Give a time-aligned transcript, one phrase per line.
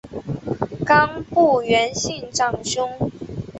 [0.83, 2.89] 冈部元信长兄。